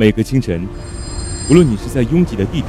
[0.00, 0.66] 每个清晨，
[1.50, 2.68] 无论你是在拥挤的地铁，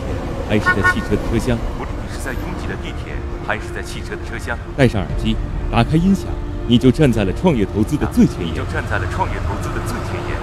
[0.49, 3.15] 还是在汽车的车厢，无论你是在拥挤的地铁，
[3.47, 5.37] 还是在汽车的车厢，戴上耳机，
[5.71, 6.25] 打开音响，
[6.67, 8.51] 你就站在了创业投资的最前沿。
[8.51, 10.35] 你就站在了创业投资的最前沿。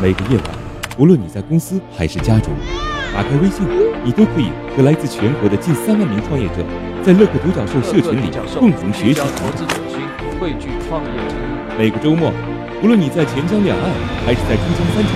[0.00, 0.56] 每个夜晚，
[0.96, 2.54] 无论你在公司还是家中，
[3.12, 3.68] 打开微信，
[4.02, 6.64] 你都可以和来自全国的近三万名创业者，
[7.04, 10.00] 在乐客独角兽社群里共同学习投资者心，
[10.40, 11.36] 汇聚创业者。
[11.76, 12.32] 每个周末，
[12.82, 13.92] 无论你在钱江两岸
[14.24, 15.10] 还是在珠江三角，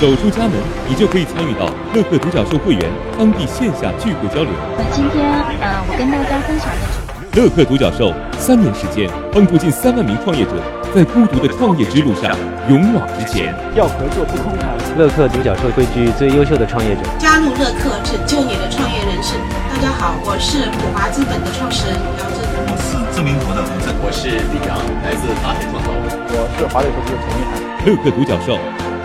[0.00, 0.52] 走出家门，
[0.88, 2.86] 你就可以参与到乐客独角兽会员
[3.18, 4.52] 当地线下聚会交流。
[4.78, 5.26] 那今天，
[5.58, 10.54] 呃，我跟大家分享的主乐客独角兽三年时间，帮助近三万名创业者
[10.94, 12.30] 在孤独的创业之路上
[12.70, 13.50] 勇往直前。
[13.74, 14.70] 要合作不空谈。
[14.94, 19.34] 乐客独角兽汇聚最优秀的创业者，加入乐客，拯救你的创业人生。
[19.66, 22.38] 大家好，我是普华资本的创始人姚振。
[22.70, 25.90] 我是知名博的吴正，我是李阳，来自华海创投。
[25.90, 27.58] 我是华磊投资的陈一涵。
[27.82, 28.58] 乐客独角兽，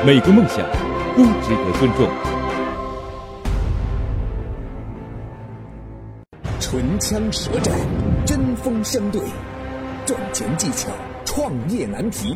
[0.06, 0.58] 每个梦想
[1.16, 2.10] 都值得尊重。
[6.60, 7.74] 唇枪舌战，
[8.26, 9.22] 针锋相对，
[10.06, 10.90] 赚钱技巧，
[11.24, 12.34] 创业难题。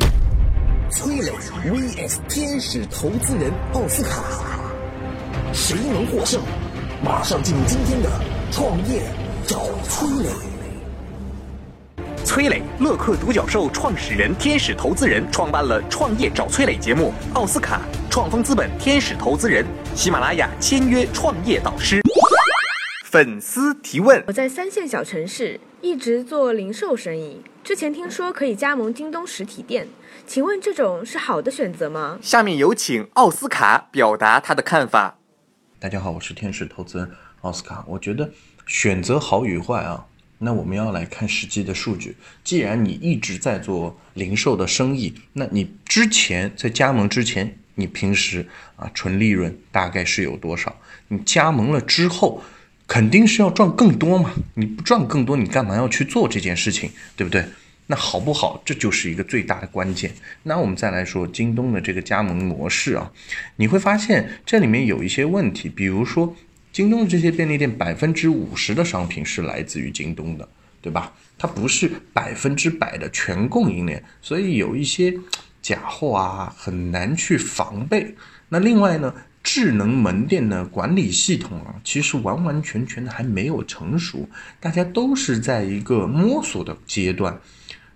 [0.90, 1.30] 崔磊
[1.62, 4.22] vs 天使投资人奥斯卡，
[5.52, 6.40] 谁能获胜？
[7.04, 8.08] 马上进入今天的
[8.50, 9.02] 创业
[9.46, 10.47] 找崔磊。
[12.28, 17.10] 崔磊，乐客独角兽创始人、天使投资人，创办了《创业找崔磊》节目。
[17.32, 22.02] 奥斯卡，创丰资本天使投资人，喜马拉雅签约创业导师。
[23.06, 29.88] 粉丝提问：我在三线小城市一直做零售生意，之前听说可以加盟京东实体店，
[30.26, 32.18] 请问这种是好的选择吗？
[32.20, 35.16] 下面有请奥斯卡表达他的看法。
[35.80, 37.82] 大家好，我是天使投资人奥斯卡。
[37.88, 38.30] 我觉得
[38.66, 40.04] 选择好与坏啊，
[40.38, 42.16] 那我们要来看实际的数据。
[42.42, 50.76] 既然你一直在做零售的生意，那你之前在加盟之前，你平时啊纯利润大概是有多少？
[51.08, 52.42] 你加盟了之后。
[52.90, 57.44] 肯定是要赚更多嘛，你不赚更多，你干嘛要去做这件事情，对不对？
[57.88, 60.10] 那好不好，这就是一个最大的关键。
[60.44, 63.12] 那我们再来说京东的这个加盟模式啊，
[63.56, 66.34] 你会发现这里面有一些问题，比如说
[66.78, 70.48] 京东的这些便利店，百分之五十的商品是来自于京东的，
[70.80, 71.12] 对吧？
[71.36, 75.12] 它不是百分之百的全供应链，所以有一些
[75.60, 78.14] 假货啊，很难去防备。
[78.48, 79.12] 那另外呢？
[79.42, 84.28] 智能门店的管理系统啊，其实完完全全的还没有成熟，
[84.60, 87.36] 大家都是在一个摸索的阶段，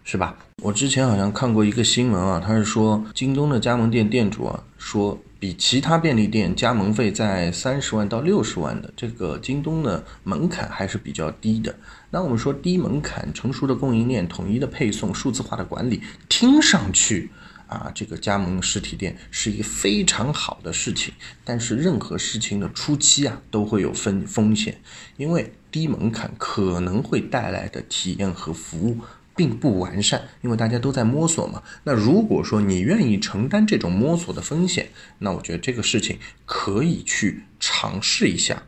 [0.03, 0.37] 是吧？
[0.61, 11.75] 我之前好像看过一个新闻啊，他是说京东的加盟店店主啊，说比其他便利店加盟费在三十万到六十万的这个京东的门槛还是比较低的。
[12.11, 17.29] 那我们说低门槛、成熟的供应链、统一的配送、数字化的管理，听上去。
[17.67, 24.79] 啊，这个加盟实体店是一个非常好的事情，但是任何事情的初期啊，都会有风风险，
[25.17, 28.99] 因为低门槛可能会带来的体验和服务
[29.35, 31.63] 并不完善，因为大家都在摸索嘛。
[31.85, 34.89] 那如果说你愿意承担这种摸索的风险，
[35.19, 38.63] 那我觉得这个事情可以去尝试一下。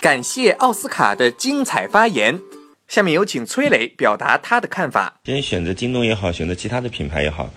[0.00, 2.40] 感谢奥斯卡的精彩发言，
[2.88, 5.20] 下面有请崔磊表达他的看法。
[5.24, 7.50] 今天选择京东也好，选择其他的品牌也好。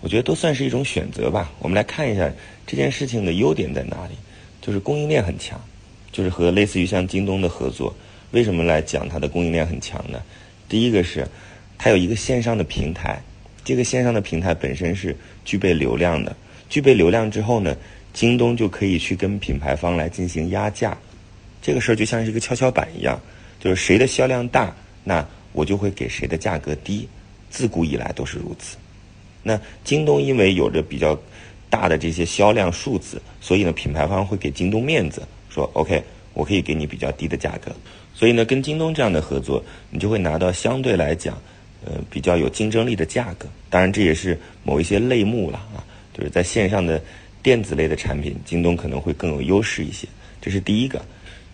[0.00, 1.50] 我觉得都算是一种选择吧。
[1.58, 2.30] 我们来看一下
[2.66, 4.14] 这件事情的优点在哪里，
[4.60, 5.60] 就是供应链很强，
[6.12, 7.94] 就是和类似于像京东的合作。
[8.30, 10.20] 为什么来讲它的供应链很强呢？
[10.68, 11.26] 第一个是
[11.78, 13.22] 它有一个线上的平台，
[13.64, 16.36] 这个线上的平台本身是具备流量的。
[16.68, 17.76] 具备流量之后呢，
[18.12, 20.96] 京东就可以去跟品牌方来进行压价。
[21.62, 23.18] 这个事儿就像是一个跷跷板一样，
[23.58, 24.74] 就是谁的销量大，
[25.04, 27.08] 那我就会给谁的价格低。
[27.50, 28.76] 自古以来都是如此。
[29.42, 31.18] 那京东因为有着比较
[31.70, 36.02] 大的这些销量数字，所以呢，品牌方会给京东面子，说 OK，
[36.34, 37.74] 我可以给你比较低的价格。
[38.18, 41.40] 所以呢，跟京东这样的合作，你就会拿到相对来讲，
[41.86, 43.46] 呃，比较有竞争力的价格。
[43.70, 47.00] 当然，这也是某一些类目了啊，就是在线上的
[47.44, 50.08] 电子类的产品，京东可能会更有优势一些。
[50.40, 51.00] 这是第一个。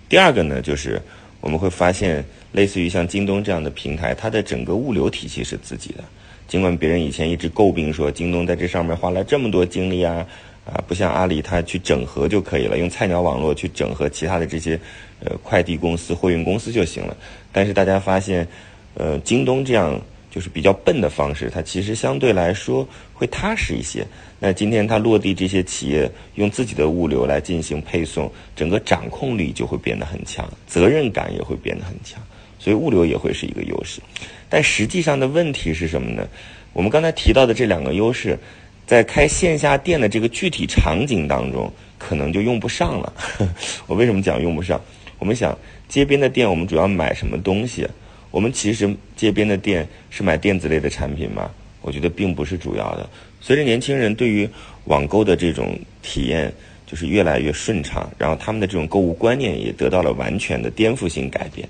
[0.09, 0.99] 第二个呢，就是
[1.43, 6.03] 我们会发现，类似于像京东这样的平台，它的整个物流体系是自己的。
[6.49, 10.27] 尽管别人以前一直诟病说京东在这上面花了这么多精力啊，
[10.65, 14.81] 啊，不像阿里，它去整合就可以了，用菜鸟网络去整合其他的这些
[15.21, 17.17] 呃快递公司、货运公司就行了。
[17.53, 18.49] 但是大家发现，
[18.95, 20.01] 呃，京东这样
[20.31, 24.07] 就是比较笨的方式，它其实相对来说会踏实一些。
[24.41, 32.23] 那今天它落地这些企业用自己的物流来进行配送，整个掌控力就会变得很强，责任感也会变得很强，
[32.59, 34.01] 所以物流也会是一个优势。
[34.49, 36.27] 但实际上的问题是什么呢？
[36.73, 38.39] 我们刚才提到的这两个优势，
[38.87, 43.13] 在开线下店的这个具体场景当中，可能就用不上了。
[43.87, 44.81] 我为什么讲用不上？
[45.19, 45.57] 我们想
[45.89, 47.87] 街边的店，我们主要买什么东西？
[48.31, 51.51] 我们其实街边的店是买电子类的产品吗？
[51.81, 53.09] 我觉得并不是主要的。
[53.41, 54.49] 随着年轻人对于
[54.87, 56.53] 网购的这种体验
[56.87, 61.69] 就是越来越顺畅，然后他们的这种购物观念也得到了完全的颠覆性改变，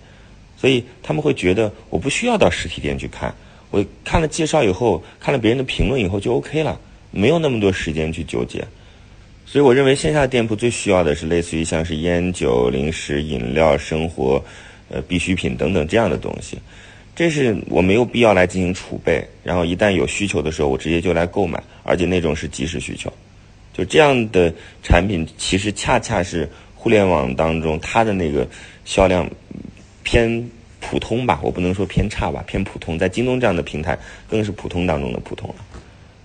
[0.56, 3.34] 所以他们会觉得我不需要到实体店去看，
[3.70, 6.80] 我看了介绍以后，看了别人的评论以后就 OK 了，
[7.14, 8.64] 没有那么多时间去纠结。
[9.46, 14.44] 所以我认为线下店铺最需要的是类似于像是烟酒、零食、饮料、生活
[14.90, 16.58] 呃必需品等等这样的东西。
[17.14, 23.12] 这是我没有必要来进行储备，然后一旦有需求的时候，我直接就来购买，而且那种是即时需求，
[23.72, 24.52] 就这样的
[24.82, 28.48] 产品，其实恰恰是互联网当中它的那个
[28.84, 29.30] 销量
[30.02, 30.50] 偏
[30.80, 33.96] 普通吧，我不能说偏差吧，偏普通，在京东这样的平台
[34.28, 35.54] 更是普通当中的普通了。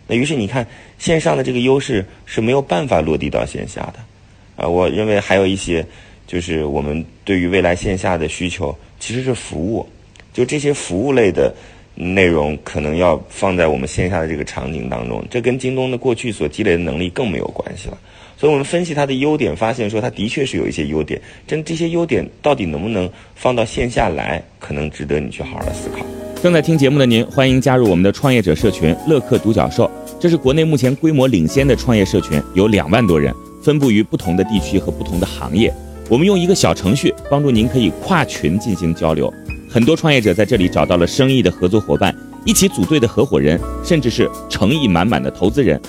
[0.10, 0.66] 那于是你看，
[0.98, 5.86] 线上的这个优势是没有办法落地到线下的，啊，我认为还有一些
[6.26, 9.88] 就是我们对于未来线下的需求其实是服务。
[10.34, 11.54] 就这些服务类的
[11.96, 17.98] 内容，可能要放在我们线下的这个场景当中，这跟京东的过去所积累的能力更没有关系了。
[18.38, 26.06] 所以我们分析它的优点，发现说它的确是有一些优点，但这些优点到底能不能放到线下来，可能值得你去好好思考。
[26.42, 33.34] 正在听节目的您，欢迎加入我们的创业者社群“乐客独角兽”，这是国内目前规模领先的创业社群，有两万多人，
[33.64, 35.74] 分布于不同的地区和不同的行业。
[36.10, 39.34] 我们用一个小程序帮助您可以跨群进行交流。
[39.70, 42.14] 很多创业者在这里找到了生意的合作伙伴，
[42.44, 45.80] 一起组队的合伙人，甚至是诚意满满的投资人。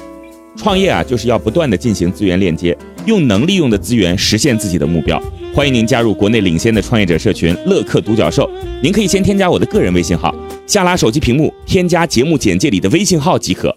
[0.56, 5.20] 创业啊，就是要不断的进行资源链接，用能利用的资源实现自己的目标。
[5.52, 8.48] 欢迎您加入国内领先的创业者社群“乐客独角兽”。
[8.80, 10.32] 您可以先添加我的个人微信号，
[10.68, 13.76] 下拉手机屏幕添加节目简介里的微信号即可。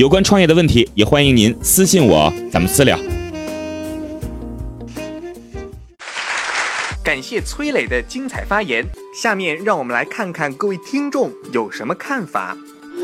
[0.00, 2.98] 有关创业的问题，也欢迎您私信我，咱们私聊。
[7.04, 8.82] 感谢崔磊的精彩发言。
[9.14, 12.56] 下面让我们来看看各位听众有什么看法。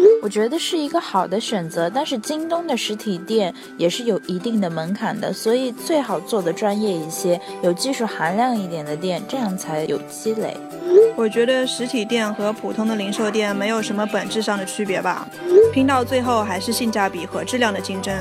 [0.22, 10.56] 我觉得是一个好的选择，但是京东的实体店也是有一定的门槛的，所以最好做的专业一些，有技术含量一点的店，这样才有积累。
[11.16, 15.26] 我觉得实体店和普通的零售店没有什么本质上的区别吧，
[15.72, 18.14] 拼到最后还是性价比和质量的竞争。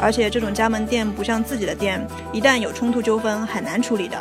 [0.00, 4.16] 而且这种加盟店不像自己的店，一旦有冲突纠纷很难处理的。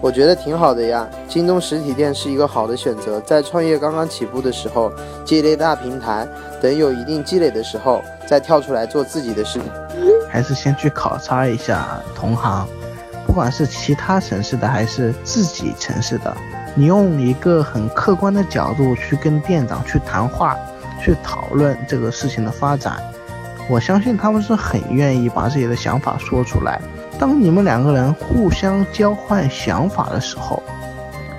[0.00, 3.20] 我觉得挺好的呀，京东实体店是一个好的选择。
[3.22, 4.92] 在创业刚刚起步的时候，
[5.24, 6.26] 借力大平台，
[6.60, 9.58] 等有一定积累的时候，再跳出来做自己的事。
[10.30, 12.66] 还是先去考察一下同行，
[13.26, 16.34] 不管是其他城市的还是自己城市的，
[16.74, 20.56] 你用一个很客观的角度去跟店长去谈话，
[21.02, 23.02] 去讨论这个事情的发展。
[23.70, 26.80] 我相信他们是很愿意把自己的想法说出来。
[27.18, 30.62] 当你们两个人互相交换想法的时候，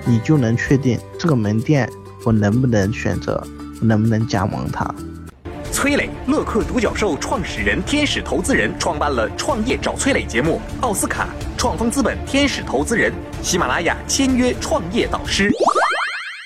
[0.06, 1.90] 你就能确定这个门店
[2.24, 3.42] 我能不能选择，
[3.82, 4.88] 能不能加盟它。
[5.72, 10.60] 崔磊，乐客独角兽创始人、天使投资人，创办了《创业找崔磊》节目。
[10.82, 13.12] 奥斯卡创丰资本天使投资人，
[13.42, 15.50] 喜马拉雅签约创业导师。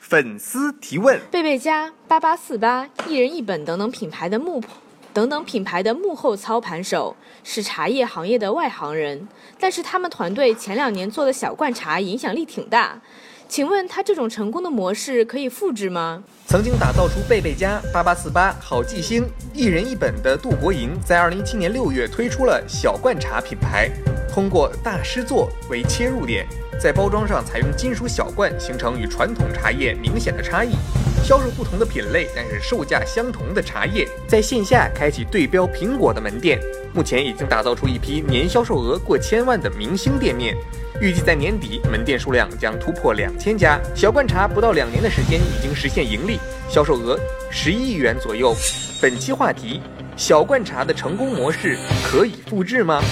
[0.03, 4.61] 粉丝提问：贝贝家、八八四八、一人一本等等品牌的木
[5.15, 7.15] 等等品牌的幕后操盘手
[7.45, 9.29] 是茶叶行业的外行人，
[9.61, 13.01] 但是他们团队前两年做的小罐茶影响力挺大。
[13.47, 16.25] 请问他这种成功的模式可以复制吗？
[16.47, 23.89] 曾经打造出贝贝家、八八四八、好记星、一人一本的杜国营，在二零一七年六月推出了小罐茶品牌，
[24.29, 26.45] 通过大师作为切入点，
[26.81, 30.73] 在包装上采用金属小罐，形成与传统茶叶明显的差异。
[31.25, 36.61] 销售不同的品类，但是售价相同的茶叶，在线下开启对标苹果的门店，
[36.93, 40.55] 目前已经打造出一批年销售额过千万的明星店面，
[41.01, 43.81] 预计在年底门店数量将突破两千家。
[43.95, 46.39] 小罐茶不到两年的时间已经实现盈利，
[46.69, 47.19] 销售额
[47.51, 48.55] 十一亿元左右。
[49.01, 49.81] 本期话题：
[50.19, 53.03] 小罐茶的成功模式可以复制吗？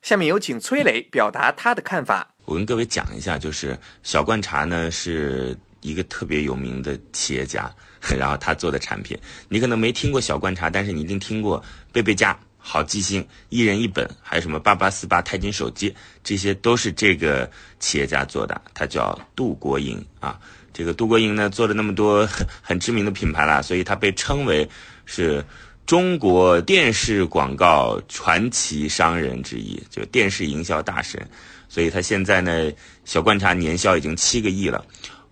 [0.00, 2.26] 下面有请崔磊表达他的看法。
[2.46, 5.54] 我跟各位讲一下，就是小罐茶呢是。
[5.84, 7.70] 一个特别有名的企业家，
[8.18, 9.16] 然后他做的产品，
[9.50, 11.62] 你可能没听过小罐茶，但是你一定听过
[11.92, 17.48] 贝贝家、好记星、一人一本，还有什么八八四八、钛金手机，这些都是这个
[17.78, 18.58] 企业家做的。
[18.72, 20.40] 他叫杜国营啊，
[20.72, 22.26] 这个杜国营呢做了那么多
[22.62, 24.66] 很知名的品牌了，所以他被称为
[25.04, 25.44] 是
[25.84, 31.20] 中国电视广告传奇商人之一，就电视营销大神。
[31.68, 32.70] 所以他现在呢，
[33.04, 34.84] 小罐茶年销已经七个亿了。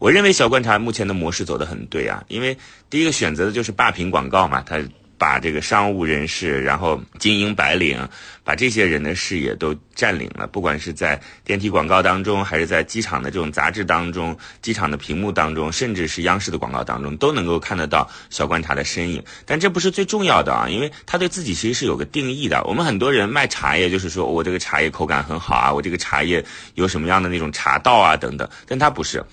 [0.02, 2.58] 我认为小罐茶目前的模式走得很对啊，因为
[2.90, 4.82] 第一个选择的就是霸屏广告嘛，它
[5.16, 8.08] 把这个商务人士，然后精英白领，
[8.42, 10.48] 把这些人的视野都占领了。
[10.48, 19.22] 不管是在电梯广告当中，还是在机场的这种杂志当中、机场的屏幕当中，甚至是央视的广告当中，都能够看得到小观察的身影。
[19.46, 22.64] 但这不是最重要的啊，因为他对自己其实是有个定义的。
[22.64, 26.44] 我们很多人卖茶叶，就是说我这个茶叶口感很好啊，我这个茶叶
[26.74, 29.24] 有什么样的那种茶道啊等等，但他不是。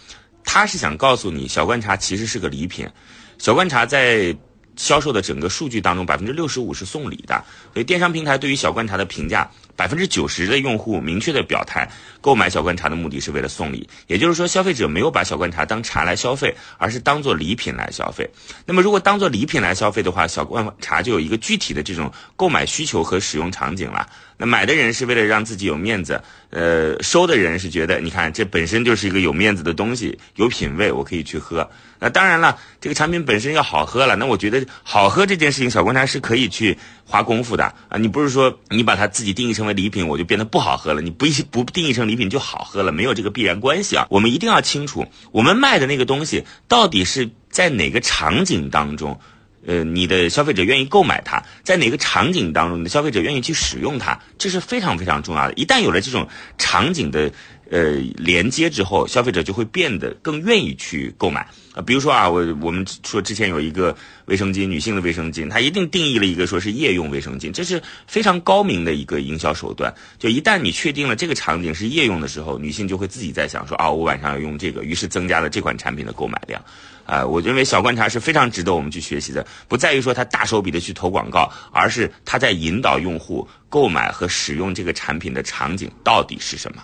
[0.51, 2.89] 他是想告诉你，小观察其实是个礼品。
[3.37, 4.35] 小观察在
[4.75, 7.45] 销售的整个数据当中，百分之六十五是送礼的。
[7.71, 9.47] 所以电商平台对于小观察的评价，
[9.79, 13.87] 百分之九十的用户明确的表态，购买小罐茶的目的是为了送礼。
[14.07, 18.29] 也就是说，消费者没有把小罐茶当茶来消费，而是当做礼品来消费。
[18.65, 24.05] 那么，如果当做礼品来消费的话，小罐茶就有一个具体的这种购买需求和使用场景了。
[24.35, 31.69] 那买的人是为了让自己有面子，呃，收的人是觉得，你看这本身就是一个有面子的东西，有品位，我可以去喝。
[32.01, 36.77] 那当然了，这个产品本身要好喝了，那我觉得好喝这件事情，小罐茶是可以去
[37.09, 37.97] 花功夫的啊。
[37.97, 41.01] 你不是说你把它自己定义成为礼品，我就变得不好喝了？
[41.01, 42.91] 你不一不定义成礼品就好喝了？
[42.91, 44.05] 没有这个必然关系啊。
[44.09, 49.19] 我们一定要清楚，我们卖的那个东西到底是在哪个场景当中。
[49.67, 55.53] 呃，你的消费者愿意购买它，在哪个场景当中，你的消费者愿意去使用它，这是非常非常重要的。
[55.55, 57.29] 一旦有了这种场景的
[57.69, 61.81] 呃连接之后，消费者就会变得更愿意去购买啊。
[61.81, 63.95] 比如说啊，我我们说之前有一个
[64.25, 69.93] 卫生巾，女性的卫生巾，它一定定义了一个说是夜用卫生巾，这是非常高明的一个营销手段。
[70.17, 76.63] 就一旦你确定了这个场景是夜用的时候，女性就会自己在想说啊，我晚上要用这个，于是增加了这款产品的购买量。
[77.05, 86.83] 啊，我认为小观察是非常值得我们去学习的，不在于说他大手笔的去投广告，而是他在引导用户购买和使用这个产品的场景到底是什么。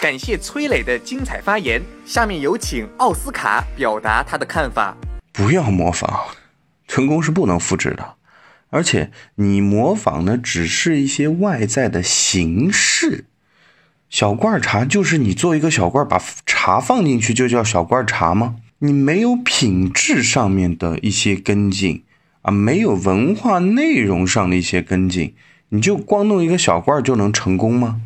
[0.00, 4.96] 感谢崔磊的精彩发言，下面有请奥斯卡表达他的看法。
[5.32, 6.28] 不要模仿，
[6.86, 8.14] 成功是不能复制的，
[8.70, 13.24] 而且你模仿的只是一些外在的形式。
[14.08, 18.54] 小罐茶就是你做一个小罐，把茶放进去就叫小罐茶吗？
[18.78, 22.04] 你没有品质上面的一些跟进
[22.42, 25.34] 啊，没有文化内容上的一些跟进，
[25.70, 28.00] 你就光弄一个小罐就能成功吗？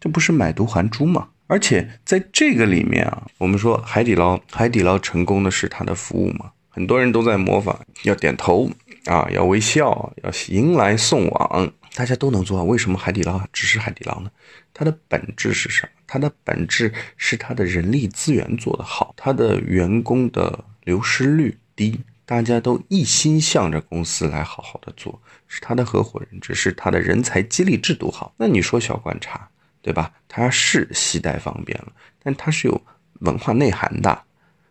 [0.00, 1.28] 这不是买椟还珠吗？
[1.46, 8.70] 而且在这个里面啊，我们说海底捞，海底捞成功的是它的服务嘛，很多人都在模仿，要点头
[9.04, 11.72] 啊，要微笑，要迎来送往。
[11.94, 14.30] 大家都能做，为什么海底捞只是海底捞呢？
[14.72, 15.88] 它的本质是什么？
[16.06, 28.34] 它的本质是它的人力资源做得好，它的员工的流失率低，大家都一心向着公司来好好的做，是他的合伙人，只是他的人才激励制度好。
[28.38, 29.48] 那你说小观察，
[29.84, 30.10] 对吧？
[30.26, 31.88] 它是携带方便了，
[32.22, 32.80] 但它是有
[33.20, 34.22] 文化内涵的，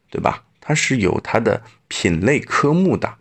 [0.09, 0.41] 对吧？
[0.59, 3.17] 它是有它的品类科目的，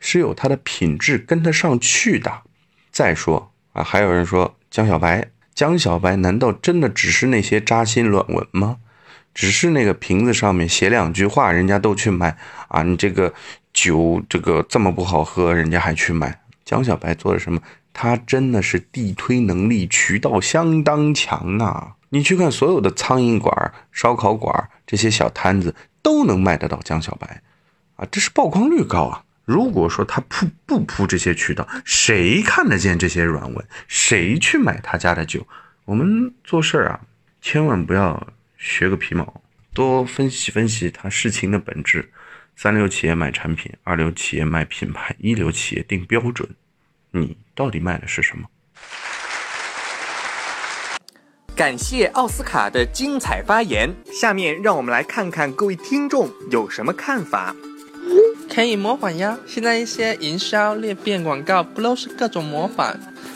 [0.00, 2.42] 是有它的品质跟得上去的。
[2.90, 8.78] 再说啊，还有人说江小白，江小白难道真的只是那些扎心软文吗？
[9.32, 12.36] 只是那个瓶子上面写两句话，人家都去买
[12.66, 12.82] 啊？
[12.82, 13.32] 你这个
[13.72, 16.40] 酒这个这么不好喝，人家还去买？
[16.64, 17.60] 江小白做了什么？
[17.98, 21.96] 他真的是地推能力、渠道相当强啊！
[22.10, 27.40] 你去看所有的苍蝇馆、烧烤馆这些小摊子，都能卖得到江小白，
[27.94, 29.24] 啊，这是曝光率高啊！
[29.46, 33.66] 如果说他铺不铺这些渠道，谁看得见这些软文？
[33.88, 35.48] 谁去买他家的酒？
[35.86, 37.00] 我们做事儿啊，
[37.40, 38.26] 千万不要
[38.58, 39.40] 学个皮毛，
[39.72, 42.10] 多分析分析他事情的本质。
[42.56, 46.46] 三流企业卖产品，二流企业卖品牌，一流企业定标准，
[47.10, 48.46] 你到底卖的是什么？
[51.54, 53.94] 感谢奥斯卡的精彩发言。
[54.12, 57.54] 下面让我们来看看各位听众有什么看法。
[58.48, 59.38] 可以模仿呀！
[59.46, 62.94] 现在一些营销裂变广告不都是各种模仿，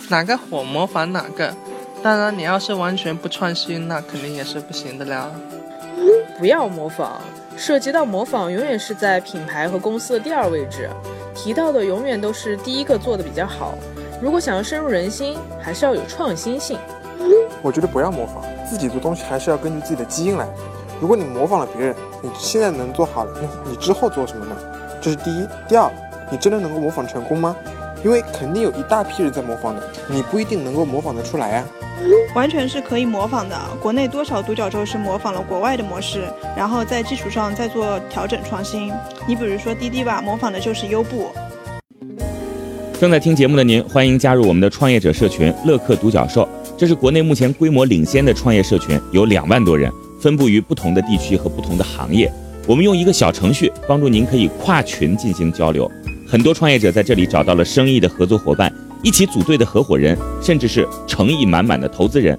[0.08, 1.54] 哪个火模仿哪个。
[2.02, 5.34] 当然，你要是完全不创新，那肯定也是不行的了。
[6.38, 7.20] 不要模仿，
[7.56, 10.88] 涉及到模仿，永远是在品牌和公司的第二位置，
[11.42, 13.72] 提到的永远都是第一个做的比较好。
[14.20, 16.78] 如果想要深入人心，还是要有创新性。
[17.62, 20.46] 我觉得不要模仿，自己做东西还是要根据自己的基因来。
[21.00, 24.54] 如果你模仿了别人，你现在能做好了，那你之后做什么呢？
[25.00, 25.90] 这是第一，第二，
[26.30, 27.56] 你真的能够模仿成功吗？
[28.04, 31.64] 因为肯定有一大批人在模仿的，你不一定能够模仿得出来啊。
[32.34, 33.56] 完全是可以模仿的。
[33.80, 36.22] 国内多少独角兽是模仿了国外的模式，
[36.56, 38.90] 然后在基础上再做调整创新。
[39.26, 41.28] 你比如说滴滴吧，模仿的就是优步。
[42.98, 52.32] 正在听节目的您，欢迎加入我们的创业者社群乐客独角兽，这是国内目前规模领先的创业社群，有两万多人，分布于不同的地区和不同的行业。
[52.66, 55.90] 我们用一个小程序帮助您，可以跨群进行交流。
[56.30, 58.72] 很多创业者在这里找到了生意的合作伙伴，
[59.02, 62.38] 一起组队的合伙人，甚至是诚意满满的投资人。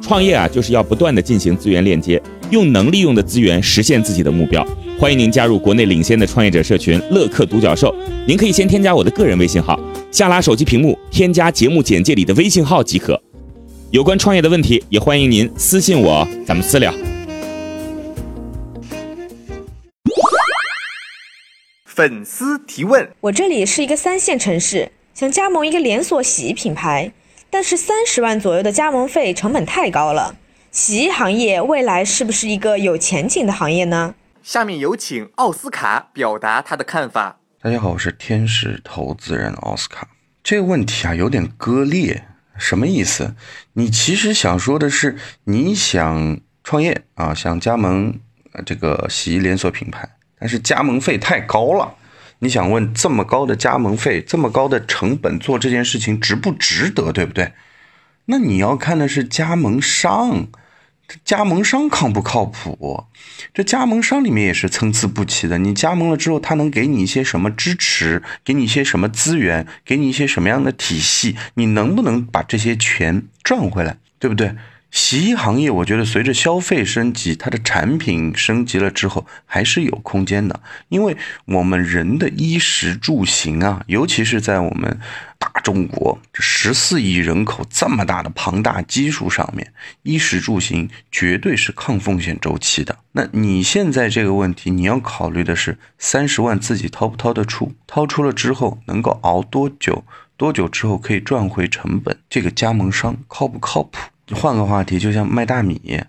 [0.00, 4.66] 创业啊，就是要不断的进行资源链接，用能利用的资源实现自己的目标。
[4.98, 7.94] 欢迎您加入国内领先的创业者社群乐客独角兽。
[8.26, 9.78] 您可以先添加我的个人微信号，
[10.10, 13.20] 下拉手机屏幕添加节目简介里的微信号即可。
[13.90, 16.90] 有关创业的问题，也欢迎您私信我，咱们私聊。
[21.98, 27.10] 粉丝提问：我这里是一个三线城市，想加盟一个连锁洗衣品牌。
[27.50, 30.36] 但是三十万左右的加盟费成本太高了，
[30.70, 34.14] 洗衣行业未来是不是一个有前景的行业呢？
[34.44, 37.40] 下面有请奥斯卡表达他的看法。
[37.60, 40.06] 大家好，我是天使投资人奥斯卡。
[40.44, 42.22] 这个问题啊有点割裂，
[42.56, 43.34] 什么意思？
[43.72, 48.20] 你其实想说的是，你想创业啊，想加盟
[48.64, 51.94] 这个洗衣连锁品牌，但是加盟费太高了。
[52.40, 57.52] 你想问这么高的加盟费，这么高的成本做这件事情值不值得，对不对？
[58.26, 60.46] 那你要看的是加盟商，
[61.24, 63.06] 加盟商靠不靠谱？
[63.54, 65.58] 这加盟商里面也是参差不齐的。
[65.58, 68.22] 你加盟了之后，他能给你一些什么支持？
[68.44, 69.66] 给你一些什么资源？
[69.84, 71.36] 给你一些什么样的体系？
[71.54, 73.96] 你能不能把这些钱赚回来？
[74.20, 74.54] 对不对？
[74.90, 80.60] 洗衣行业，我觉得随着消费升级，它的产品升级了之后，还是有空间的。
[80.88, 84.98] 因为我们人的衣食住行啊，尤其是在我们
[85.38, 89.72] 大中国这十四亿人口这么大的庞大基数上面，
[90.04, 92.96] 衣食住行绝对是抗风险周期的。
[93.12, 97.74] 那你现在这个问题，你要考虑的是三十万自己掏不掏得出？
[97.86, 100.02] 掏出了之后能够熬多久？
[100.38, 102.16] 多久之后可以赚回成本？
[102.30, 103.98] 这个加盟商靠不靠谱？
[104.34, 106.02] 换个话题，就像卖大米，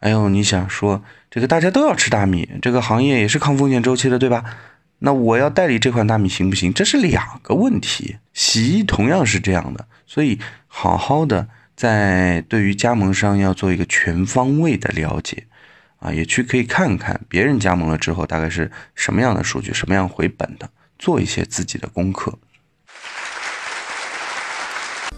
[0.00, 4.44] 哎呦，你想说这个大家都要吃大米，这个行业也是抗风险周期的，对吧？
[4.98, 6.72] 那我要代理这款大米行不行？
[6.72, 8.16] 这是两个问题。
[8.32, 15.44] 洗衣同样是这样的，所以好好的在对于加盟商要做一个全方位的了解，
[15.98, 22.38] 啊，也去可以看看别人加盟了之后大概是什么样的数据，什么样回本的，做一些自己的功课。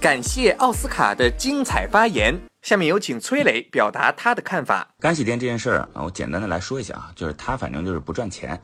[0.00, 2.40] 感谢奥斯卡的精彩发言。
[2.62, 4.86] 下面有请崔磊表达他的看法。
[5.00, 8.60] 干洗店这件事儿啊，我简单的来说一下啊，就是他反正就是不赚钱。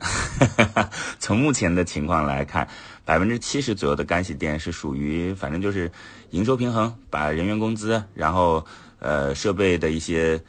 [1.19, 2.65] 从目前的情况来看，
[3.03, 5.91] 百分之七十左右的干洗店是属于反正就是
[6.29, 8.65] 营收平衡，把人员工资，然后
[8.99, 10.41] 呃设备的一些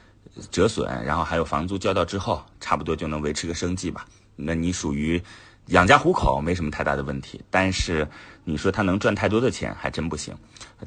[0.53, 4.07] 折损，然后还有房租交到之后，差不多就能维持个生计吧。
[4.37, 5.21] 那你属于
[5.67, 7.41] 养家糊口，没什么太大的问题。
[7.51, 8.07] 但是
[8.45, 10.35] 你说它能赚太多的钱，还真不行。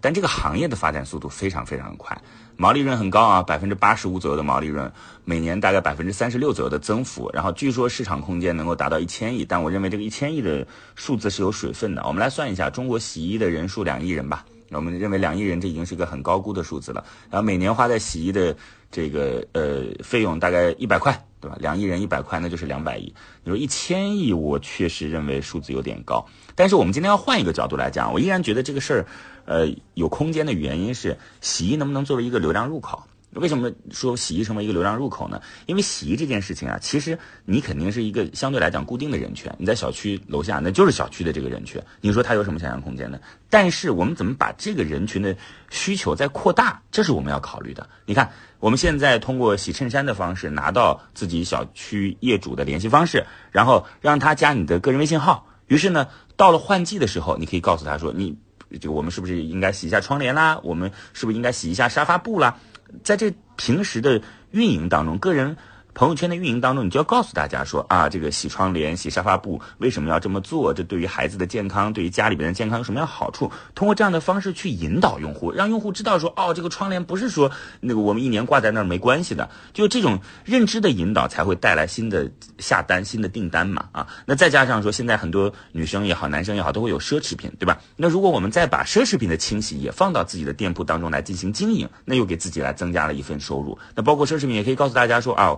[0.01, 2.15] 但这个行业的发展速度非常非常快，
[2.55, 4.89] 毛利润很高啊，百分之八十五左右的毛利润，
[5.25, 10.65] 每年大概百分之三十六左右的增幅，然后据说市场空间能够达到一千亿，但我认为这个一千亿的
[10.95, 12.03] 数字是有水分的。
[12.05, 17.03] 我们来算一下，中国洗衣的人数两亿人吧，我们认为两亿人这已经是一个很高估的数字了。
[17.31, 18.55] 然后每年花在洗衣的
[18.91, 21.57] 这个呃费用大概一百块，对吧？
[21.59, 23.13] 两亿人一百块，那就是两百亿。
[23.43, 26.25] 你说一千亿，我确实认为数字有点高。
[26.55, 29.05] 但是我们今天要换一个角度来讲，我依然觉得这个事儿。
[29.45, 33.01] 呃，有空间的原因是洗衣能不能作为一个流量入口？
[33.33, 35.39] 为什么说洗衣成为一个流量入口呢？
[35.67, 41.79] 因为洗衣这件事情啊，其实你肯定是一个相对来讲固定的人群，你在小区楼下，那就是小区的这个人群。
[42.01, 43.19] 你说它有什么想象空间呢？
[43.49, 45.35] 但是我们怎么把这个人群的
[45.69, 47.87] 需求再扩大，这是我们要考虑的。
[48.05, 55.45] 你看，我们现在通过洗衬衫的方式拿到自己小区业主的联系方式，然后让他加你的个人微信号。
[55.67, 58.37] 于是呢，到了换季的时候，你可以告诉他说你。
[58.79, 60.59] 就我们是不是应该洗一下窗帘啦？
[60.61, 62.55] 我们是不是应该洗一下沙发布啦？
[63.03, 64.21] 在这平时的
[64.51, 65.55] 运营当中，个人。
[65.93, 70.73] 朋友圈的运营当中，你就要告诉大家说啊，这个洗窗帘、洗沙发布为什么要这么做？
[70.73, 73.51] 这对于孩子的健康，对于家里边的健康有什么样好处？
[73.75, 84.07] 通过这样的方式去引导用户，让用户知道说，哦，这个窗帘不是说那个我们一年挂在那儿没关系的，就这种认知的引导才会带来新的下单、新的订单嘛啊。
[84.25, 87.77] 那再加上说，现在很多女生也好，男生也好，都会有奢侈品，对吧？
[87.97, 93.77] 那如果我们再把奢侈品的清洗也放到自己的店铺当中来进行经营，那又给自己来增加了一份收入。
[93.95, 95.57] 那包括奢侈品也可以告诉大家说啊。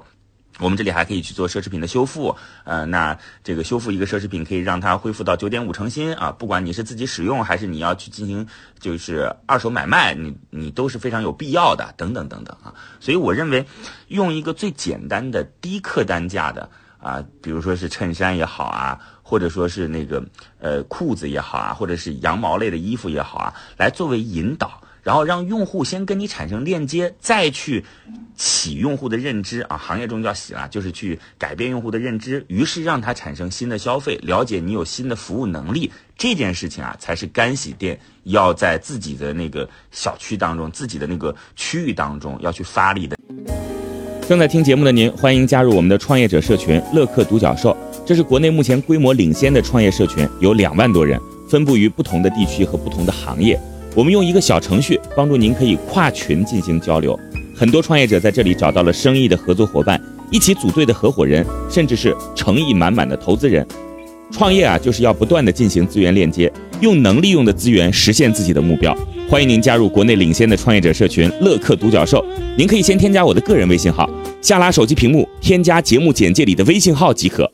[0.61, 8.47] 我们这里还可以去做奢侈品的修复，呃，那这个修复一个奢侈品可以让它恢复到九点五成新啊，不管你是自己使用还是你要去进行
[8.79, 12.75] 就是二手买卖，你你都是非常有必要的，等等等等啊。
[12.99, 13.65] 所以我认为，
[14.07, 16.69] 用一个最简单的低客单价的
[16.99, 20.23] 啊，比如说是衬衫也好啊，或者说是那个
[20.59, 24.80] 呃裤子也好啊，或者是羊毛类的衣服也好啊，来作为引导。
[25.03, 27.83] 然后让用户先跟你产生链接，再去
[28.35, 43.17] 洗用户的认知啊，行业中叫洗了，就是去改变用户的认知，于是让他产生新的消费，了解你有新的服务能力，这件事情啊，才是干洗店要在自己的那个小区当中、自己的那个区域当中要去发力的。
[44.27, 53.59] 正在听节目的您，欢迎加入我们的创业者社群乐客独角兽，这是国内目前规模领先的创业社群，有两万多人，分布于不同的地区和不同的行业。
[53.93, 57.19] 我们用一个小程序帮助您可以跨群进行交流，
[57.53, 60.01] 很多创业者在这里找到了生意的合作伙伴，
[60.31, 63.65] 一起组队的合伙人，甚至是诚意满满的投资人。
[64.31, 66.49] 创业啊，就是要不断的进行资源链接，
[66.79, 68.97] 用能利用的资源实现自己的目标。
[69.29, 72.25] 欢迎您加入国内领先的创业者社群乐客独角兽，
[72.57, 74.09] 您可以先添加我的个人微信号，
[74.41, 77.51] 下拉手机屏幕添加节目简介里的微信号即可。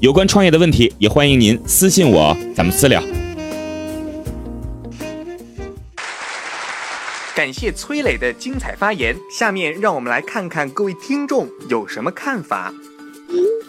[0.00, 3.00] 有关创业的问题，也欢迎您私信我，咱们私聊。
[7.40, 12.70] 感谢崔磊的精彩发言，下面让我们来看看各位听众有什么看法。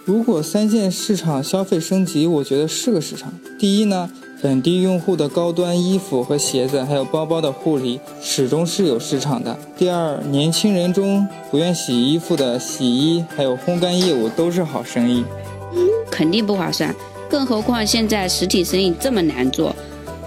[0.03, 3.31] 如果三线市场消费升级，我觉得是个市场。
[3.57, 4.11] 第一呢，
[4.43, 9.57] 本地用户的高端衣服和鞋子，还有包包的护理，始终是有市场的。
[9.77, 15.23] 第二，年轻人中不愿洗衣服的洗衣还有烘干业务都是好生意。
[16.11, 16.93] 肯定不划算，
[17.29, 19.73] 更何况现在实体生意这么难做，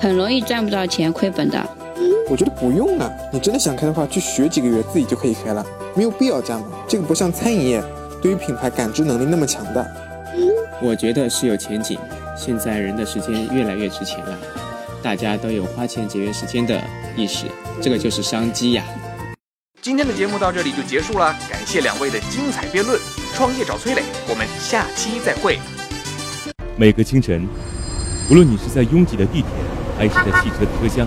[0.01, 1.63] 很容易赚不到钱，亏本的。
[2.29, 6.65] 我觉得不用啊，你真的想开的话，去学几个月自己就可以开了，没有必要加盟。
[6.89, 7.85] 这个不像餐饮业。
[8.23, 9.87] 对于品牌感知能力那么强的，
[10.81, 11.99] 我觉得是有前景。
[12.35, 14.39] 现在人的时间越来越值钱了，
[15.03, 16.83] 大家都有花钱节约时间的
[17.15, 17.45] 意识，
[17.83, 18.83] 这个就是商机呀。
[19.83, 22.99] 今天的节目到这里就结束了，感谢两位的精彩辩论。
[23.35, 25.59] 创业找崔磊，我们下期再会。
[26.79, 27.47] 每个清晨，
[28.31, 29.51] 无论你是在拥挤的地铁，
[29.99, 31.07] 还是在汽车的车厢，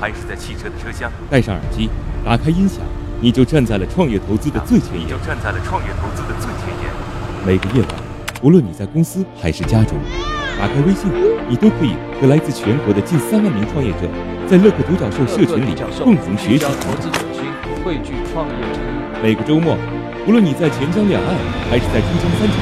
[0.00, 1.90] 还是在汽车的车厢，戴上耳机，
[2.24, 2.78] 打开音响。
[3.20, 5.08] 你就站在了创业投资的最前沿。
[5.08, 6.86] 就站在了创业投资的最前沿。
[7.44, 7.90] 每个夜晚，
[8.42, 9.98] 无论你在公司还是家中，
[10.56, 11.10] 打开微信，
[11.48, 14.06] 你都可以和来自全国的近三万名创业者，
[14.46, 17.50] 在乐客独角兽社群里共同学习投资者群
[17.82, 18.78] 汇聚创业者。
[19.20, 19.76] 每个周末，
[20.28, 21.34] 无论你在钱江两岸
[21.68, 22.54] 还是在珠江三角，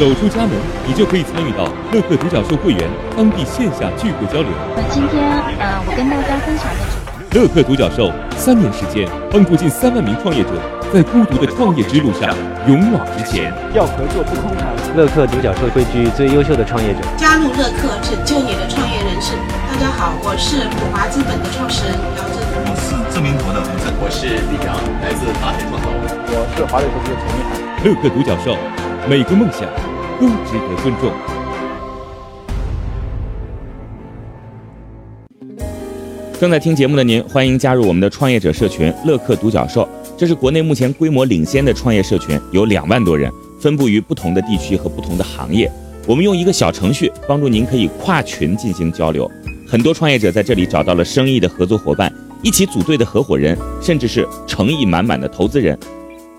[0.00, 0.56] 走出家门，
[0.88, 4.48] 你就可以参与到乐客独角兽会员当地线下聚会交流。
[4.72, 5.20] 那今天，
[5.60, 7.36] 呃，我跟大家分享的。
[7.36, 10.56] 乐客独角兽三年时间，帮助近三万名创业者
[10.88, 12.32] 在孤独的创业之路上
[12.64, 13.52] 勇往直前。
[13.76, 14.72] 要合作不空谈。
[14.96, 19.36] 乐客独角兽汇聚最优秀的创业者，加入乐客，拯救你的创业人生。
[19.68, 22.40] 大家好，我是普华资本的创始人姚振。
[22.64, 24.72] 我是知名投的投资，我是李阳，
[25.04, 25.92] 来自达铁创投。
[25.92, 27.52] 我是华瑞投资的陈一涵。
[27.84, 28.56] 乐客独角兽，
[29.06, 29.68] 每个梦想
[30.20, 31.10] 都值得尊重。
[36.38, 45.70] 正在听节目的您，欢迎加入我们的创业者社群乐客独角兽，这是国内目前规模领先的创业社群，有两万多人，分布于不同的地区和不同的行业。
[46.06, 49.30] 我们用一个小程序帮助您可以跨群进行交流，
[49.66, 55.78] 很多创业者在这里找到了生意的合作伙伴，一起组队的合伙人，甚至是诚意满满的投资人。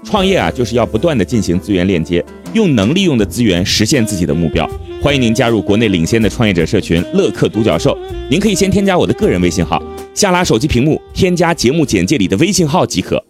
[0.03, 4.69] 创业啊，就是要不断的进行资源链接，用能利用的资源实现自己的目标。
[5.01, 7.97] 欢迎您加入国内领先的创业者社群乐客独角兽，
[8.29, 9.81] 您可以先添加我的个人微信号，
[10.13, 13.23] 下拉手机屏幕添加节目简介里的微信号即可。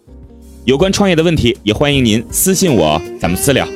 [0.64, 3.66] 有关创业的问题，也欢迎您私信我，咱们私聊。